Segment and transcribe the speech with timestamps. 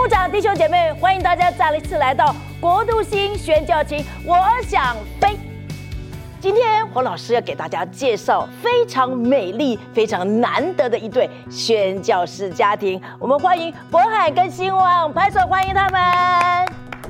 [0.00, 5.36] 幕长弟兄姐妹，欢迎大家再一次来到国度星宣教情，我想飞。
[6.38, 16.00] 今天黄老师要给大家介绍非常美丽、非常难得的一对宣教士家庭，我们欢迎渤海跟兴旺，拍手欢迎他们。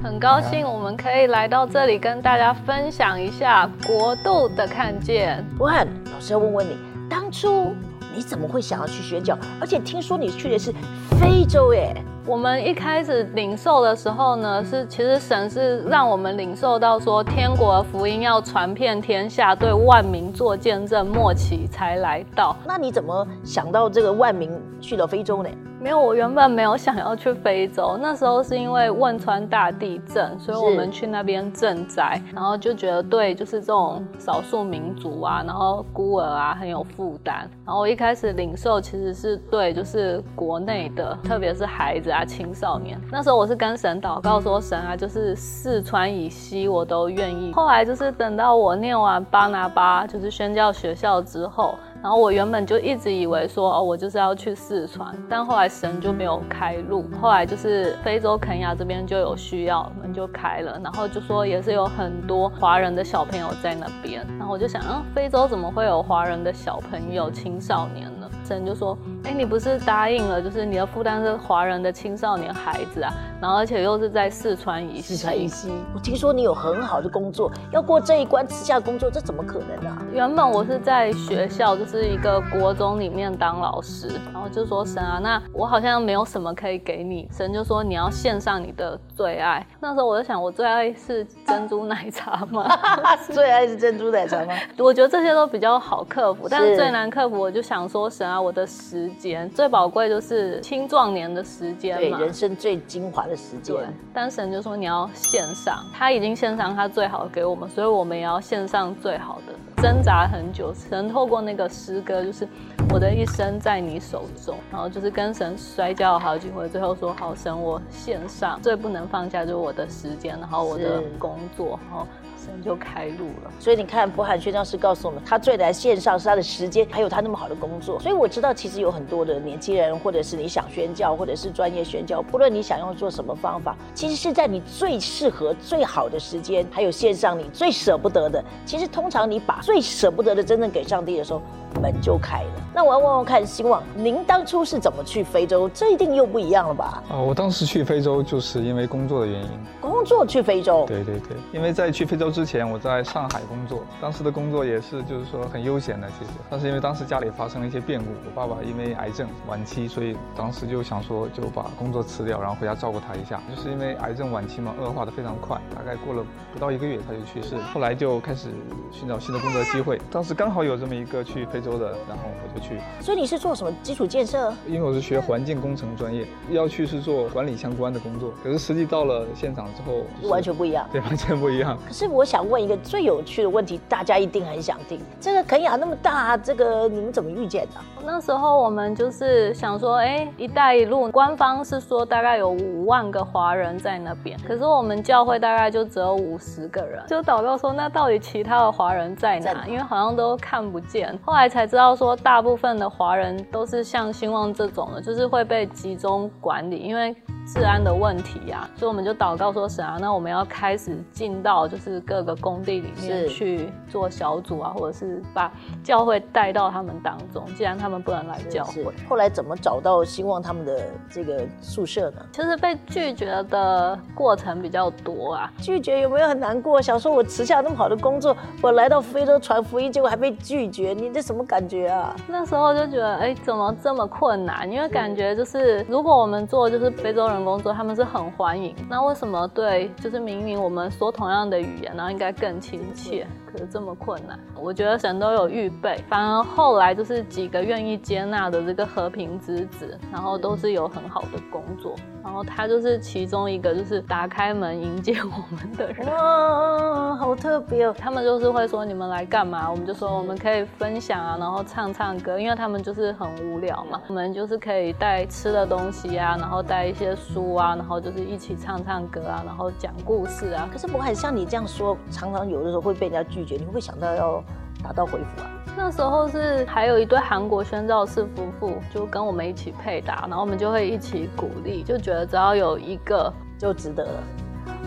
[0.00, 5.44] 很高兴我们可以来到这里，跟大家分享一下国度的看见。
[5.58, 6.78] 渤海老师要问问你，
[7.10, 7.74] 当初
[8.16, 9.36] 你怎么会想要去宣教？
[9.60, 10.72] 而且听说你去的是
[11.20, 11.94] 非洲，耶。
[12.26, 22.56] 我们一开始领受的时候呢，是其实神是让我们领受到说，天国福音要传遍天下，对万民做见证，末期才来到。
[22.66, 25.48] 那你怎么想到这个万民去了非洲呢？
[25.78, 27.98] 没有，我原本没有想要去非洲。
[28.00, 37.48] 那时候是因为汶川大地震，所以我们去那边赈灾，然后就觉得对，就是这种少数民族啊，然后孤儿啊很有负担。
[37.64, 43.00] 然后我一开始领受其实是对，就是国内的，特别是孩子啊、青少年。
[43.12, 47.52] 那时候我是跟神祷告说，神啊，就是四川以西我都愿意。
[47.52, 51.74] 后来就是等到我念完巴拿巴就是宣教学校之后。
[52.06, 57.04] 然后我原本就一直以为说哦，我就是要去四川，但后来神就没有开路。
[57.20, 60.80] 后来就是非洲肯亚这边就有需要，门就开了。
[60.84, 64.24] 然后就说也是有很多华人的小朋友在那边。
[64.38, 68.30] 然后我就想，嗯，非洲怎么会有华人的小朋友、青少年呢？
[68.44, 73.12] 神就说，哎，你不是答应了，就是你的负担是华人的青少年孩子啊。
[73.40, 75.16] 然后而且又是在四川以西。
[75.16, 79.96] 四川以西，我听说你有很好的工作，要过这一关吃下工作，这怎么可能呢？
[80.12, 87.28] 原本我是在学校，就是一个国中里面当老师，然后就说神啊，那我好像没有什么可以给你。
[87.32, 89.66] 神就说你要献上你的最爱。
[89.80, 92.66] 那时候我就想，我最爱是珍珠奶茶吗？
[93.30, 94.54] 最爱是珍珠奶茶吗？
[94.78, 103.74] 我觉得这些都比较好克服，但是最难克服，我就想说神啊，我的时间最宝贵就是青壮年的时间嘛，对，人生最精华的时间。
[104.12, 109.54] 但神就说你要献上，他已经献上他最好的给我们，所以我们也要献上最好的。
[109.82, 112.48] 挣扎很久，神透过那个诗歌，就是
[112.90, 122.06] 我的一生在你手中，然后就是跟神摔跤了好几回，最后说好神，我献上最不能放下就是我的时间，然后我的工作，然后。
[122.46, 127.98] 神就开路了，所以你看，博海宣教师告诉我们，他最来线上是他的时间，还有他那么好的工作。
[127.98, 138.44] 所以我知道，其实有很多的年轻人，或者是你想宣教，或者是专业宣教，不论你想用做什么方法，其实是在你最适合、最好的时间，还有线上你最舍不得的。
[138.64, 141.42] 其实通常你把最舍不得的真正给上帝的时候。
[141.82, 142.50] 门就开了。
[142.74, 145.68] 那我要问问看，希望您当初是怎么去非洲？
[145.74, 147.02] 这一定又不一样了吧？
[147.10, 149.50] 啊，我当时去非洲就是因为工作的原因。
[149.78, 150.86] 工作去非洲？
[150.86, 156.32] 对对对，因为在去非洲之前，我在上海工作，当时的工作也是就是说很悠闲的，其实。
[156.50, 163.40] 但是因为当时家里发生了一些变故，我爸爸因为癌症晚期，所以当时就想说就把工作辞掉，然后回家照顾他一下。
[163.48, 167.56] 就是因为癌症晚期嘛，恶化的非常快，大概过了不到一个月他就去世。
[167.72, 168.50] 后来就开始
[168.92, 171.96] 寻找新的工作机会，当时刚好有这么一个去非洲的。
[172.06, 174.52] 然后我就去，所以你是做什么基础建设？
[174.66, 178.30] 因为我是学环境工程专业，要去是做管理相关的工作。
[178.44, 180.86] 可是实际到了现场之后，完全不一样。
[180.92, 181.78] 对，完全不一样。
[181.86, 187.80] 可是我想问一个最有趣的问题，大家一定很想听：这个肯雅那么大，这个你们怎么遇见的？
[188.04, 199.66] 那时候我们就是想说，哎，一带一路官方是说大概有五万个华人在那边，可是我们教会大概就只有五十个人，就祷告说，那到底其他的华人在哪？
[199.66, 201.18] 因为好像都看不见。
[201.24, 201.96] 后来才知道。
[201.96, 207.16] 说大部分的华人都是像兴旺这种的，就是会被集中管理，因为。
[207.46, 215.50] 治安的问题呀，所以我们就祷告说神啊，那我们要开始进到就是各个工地里面去做小组啊，或者是把
[215.84, 217.46] 教会带到他们当中。
[217.54, 222.20] 既然他们不能来教会，后来怎么找到希望他们的这个宿舍呢？
[222.32, 225.52] 其实被拒绝的过程比较多啊。
[225.58, 226.82] 拒绝有没有很难过？
[226.82, 232.14] 想说我辞下那么好的工作，我来到非洲传福音，结果还被拒绝，你这什么感觉啊？
[232.26, 234.68] 那时候就觉得，哎，怎么这么困难？
[234.68, 237.35] 因为感觉就是如果我们做就是非洲人。
[237.44, 243.26] 工作他们是很欢迎，那为什么对就是明明我们说同样的语言，然后应该更亲切？
[243.50, 256.06] 可是这么困难，我觉得神都有预备，反而后来就是几个愿意接纳的这个和平之子，然后都是有很好的工作，然后他就是其中一个，就是打开门迎接我们的人。
[256.06, 257.94] 哇，好特别哦！
[257.96, 259.70] 他们就是会说你们来干嘛？
[259.70, 270.68] 我们就说我们可以分享啊，然后唱唱歌，因为他们就是很无聊嘛，我们就是可以带吃的东西啊，然后带一些书啊，然后就是一起唱唱歌啊，然后讲故事啊。
[270.72, 273.56] 可是我很像你这样说，常常有的时候会被人家拒绝。
[273.56, 274.42] 你会想到要
[274.82, 275.50] 打道回府啊？
[275.76, 284.22] 那时候是还有一对韩国宣教士夫妇，就跟我们一起配搭，然后我们就会一起鼓励，就觉得只要有一个就值得了。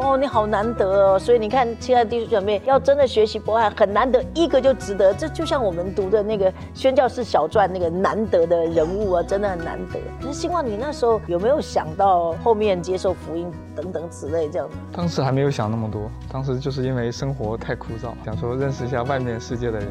[0.00, 5.12] 哦，你好难得哦，所以你看，亲爱的弟兄姐妹，要真的学习博爱很难得，一个就值得。
[5.12, 10.00] 这就像我们读的那个宣教士小传那个难得的人物啊，真的很难得。
[10.18, 14.66] 可是希望你那时候有没有想到后面接受福音等等之类这样？
[14.90, 19.88] 当时还没有想那么多，当时就是因为生活太枯燥，想说认识一下外面世界的人。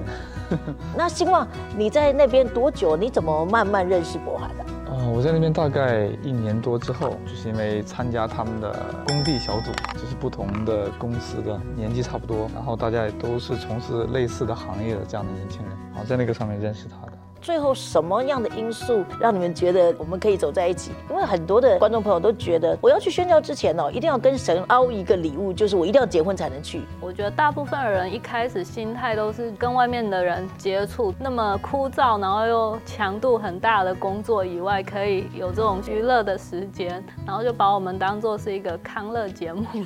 [0.97, 1.47] 那希望
[1.77, 2.97] 你在那边多久？
[2.97, 4.65] 你怎么慢慢认识博海的？
[4.89, 8.73] 啊，我在那边大概一年多之后，就是因为参加他们的
[9.07, 17.13] 工地小组，就是不同的公司的年纪差不多，然后大家也都是从事类似的行业的这样的年轻人，然后在那个上面认识他的。
[17.41, 20.91] 最后什么样的因素让你们觉得我们可以走在一起？
[21.09, 26.81] 因为很多的观众朋友都觉得，我要去宣教之前哦，一定要跟神凹一个礼物，就是我一定要结婚才能去。
[26.99, 39.83] 我觉得大部分的人一开始心态都是跟外面的人接触，那么枯燥，然后又强度很大的工作以外，可以有这种娱乐的时间，然后就把我们当做是一个康乐节目那一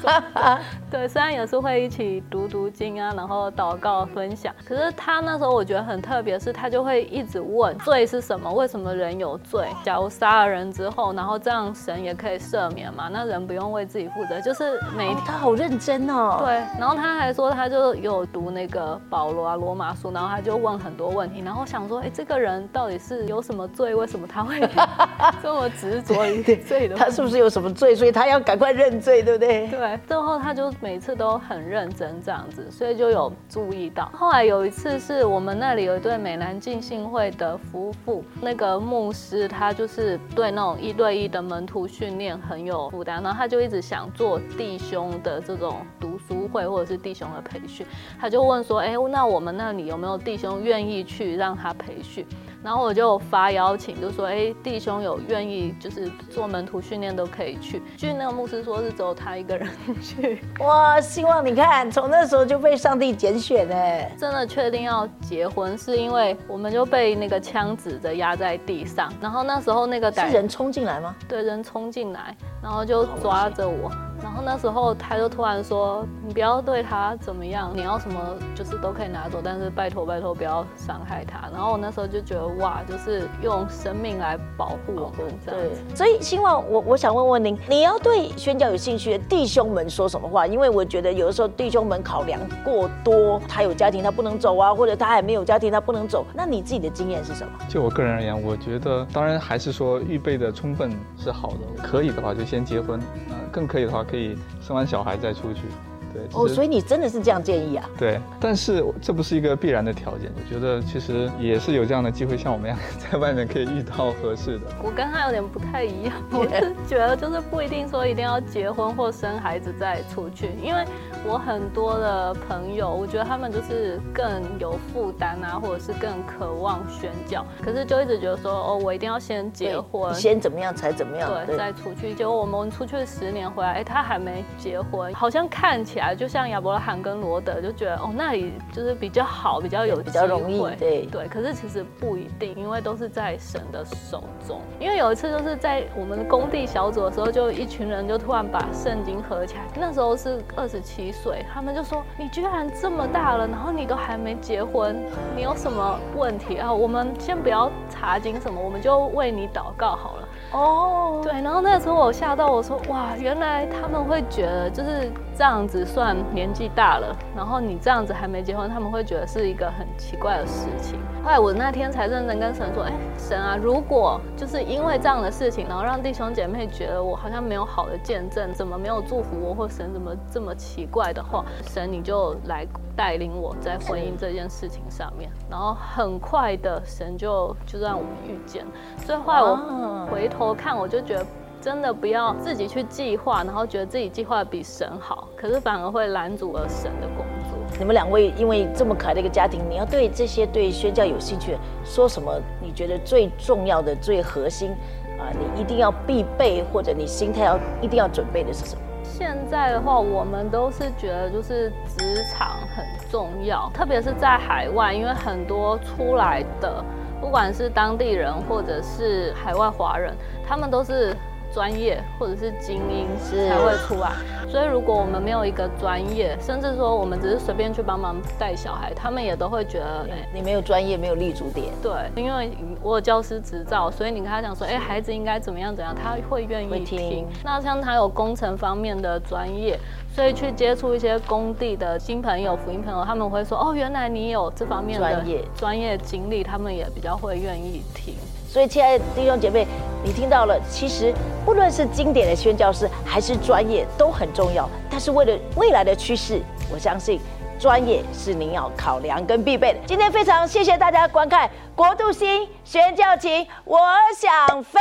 [0.00, 0.22] 种。
[0.90, 6.91] 对，虽然也是会一起读读经啊，然后祷告分享，可是他那时候我觉得很特别，是他就会。
[6.92, 8.52] 会一直问罪是什么？
[8.52, 9.66] 为什么人有罪？
[9.82, 13.08] 假如杀了人之后，然后这样神也可以赦免嘛？
[13.10, 16.36] 那人不用为自己负责，就是每他好认真哦。
[16.40, 23.94] 对，然后他还说他就有读那个保罗啊罗马书，然后他就问很多问题，然后想说，哎，这个人到底是有什么罪？
[23.94, 24.60] 为什么他会
[25.42, 26.94] 这么执着于罪的？
[26.94, 27.94] 他是不是有什么罪？
[27.94, 29.66] 所以他要赶快认罪，对不对？
[29.68, 34.10] 对，最后他就每次都很认真这样子，所以就有注意到。
[34.12, 36.81] 后来有一次是我们那里有一对美男进。
[36.82, 47.86] 信会的夫妇，那个牧师他就是对那种一对一的门徒训练很有负担，然后他就一直想做弟兄的这种读书会或者是弟兄的培训，
[48.20, 52.26] 他就问说，哎，那我们那里有没有弟兄愿意去让他培训？
[52.62, 57.82] 然后我就发邀请，就说，哎，弟兄有愿意就是做门徒训练都可以去。
[57.96, 59.68] 据那个牧师说，是只有他一个人
[60.00, 60.40] 去。
[60.60, 71.14] 哇，希望你看，从那时候就被上帝拣选哎，真的确定要结婚，是因为我们就被那个枪指着压在地上，然后那时候那个是人冲进来吗？
[71.28, 73.90] 对，人冲进来，然后就抓着我。
[74.22, 78.20] 然后那时候他就突然说：“你不要对他怎么样，你要什么
[78.54, 85.96] 就是都可以拿走，但是拜托拜托不要伤害他。”然后我那时候就觉得哇，就是用生命来保护我们这样子。
[85.96, 90.46] 所以希望我我想问问您，你要对宣教有兴趣的弟兄们说什么话？
[90.46, 96.24] 因为我觉得有的时候弟兄们考量过多，他有家庭他不能走啊，或者他还没有家庭他不能走。
[96.32, 97.52] 那你自己的经验是什么？
[97.68, 104.02] 就我个人而言，我觉得当然还是说预备的充分是好的，可以的话就先结婚，嗯，更可以的话。
[104.02, 105.62] 可以生完小孩再出去，
[106.12, 107.88] 对哦，所以你真的是这样建议啊？
[107.98, 110.30] 对，但是这不是一个必然的条件。
[110.36, 114.66] 我觉得其实也是有这样的机会，像我们一样在外面可以遇到合适的。
[114.82, 120.84] 我跟他有点不太一样，我是觉得就是不一定说一定要结婚或生孩子再出去，因为。
[121.24, 132.12] 我很多的朋友，我觉得他们就是更有负担啊，或者是更渴望宣教，可是就一直觉得说，哦，我一定要先结婚， 先怎么样才怎么样，对，再出去。
[132.12, 141.28] 结果我们出去十年回来，哎，他还没结婚，好像看起来就像亚伯拉罕跟罗德，就觉得哦，那里就是比较好，比较有比较容易，对对。
[141.28, 144.60] 可是其实不一定，因为都是在神的手中。
[144.80, 151.12] 因为有一次就是在我们工地小组的时候，就一群人就突然把圣经合起来，那时候是二十七。
[151.12, 154.96] 岁，他们就说你居然这么大了，然后你都还没结婚，
[155.36, 156.72] 你有什么问题啊？
[156.72, 160.28] 我们先不要查经什么，我们就为你祷告好了。
[160.52, 165.10] 哦，对，然后那时候我吓到，我说哇，原来他们会觉得就是
[165.42, 171.00] 这样子算年纪大了，然后你这样子还没结婚，他们会觉得是一个很奇怪的事情。
[171.24, 182.64] 后来我那天才认真跟神说，哎，神啊，如果就是因为这样的事情，然后让弟兄姐妹觉得我好像没有好的见证，怎么没有祝福我，或神怎么这么奇怪的话，神你就来。
[182.94, 188.66] 带领我在婚姻这件事情上面，然后很快的神就就让我们遇见。
[188.98, 191.24] 所以后来我回头看，我就觉得
[191.62, 197.56] 真的不要自己去计划，然后觉得自己计划比神好，可是反而会拦阻了神的工作。
[197.78, 202.34] 你们两位因为这么可爱的一个家庭，你要对这些对宣教有兴趣，说什么？
[202.60, 204.72] 你觉得最重要的、最核心
[205.20, 208.82] 啊，你一定要必备，或者你心态要一定要准备的是什么？
[209.04, 216.84] 现在的话，我们都是觉得就是职场很重要，特别是在海外，因为很多出来的，
[217.20, 220.12] 不管是当地人或者是海外华人，
[220.44, 221.16] 他们都是
[221.52, 224.12] 专业或者是精英才会出来。
[224.48, 231.72] 所以如果我们没有一个专业，甚至说我们只是随便去帮忙带小孩，他们也都会觉得你没有专业，没有立足点。
[231.82, 232.50] 对，因为
[232.82, 237.26] 我有教师执照，所以你跟他讲说，哎，孩子应该怎么样怎样，他会愿意听。
[237.42, 239.78] 那像他有工程方面的专业。
[240.14, 248.14] 所以去接触一些工地的新朋友、福音朋友，他们会说：“哦，原来你有这方面的专业专业经历。”他们也比较会愿意听。
[248.52, 249.66] 所以，亲爱的弟兄姐妹，
[250.04, 251.10] 你听到了，其实
[251.42, 254.68] 不论是经典的宣教师还是专业都很重要。
[254.90, 257.18] 但是，为了未来的趋势，我相信
[257.58, 259.78] 专业是您要考量跟必备的。
[259.86, 263.80] 今天非常谢谢大家观看《国度新宣教情》，我
[264.14, 264.78] 想飞，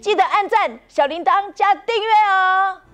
[0.00, 2.87] 记得按赞、小铃铛加订阅哦。